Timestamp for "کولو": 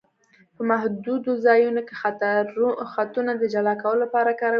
3.83-4.01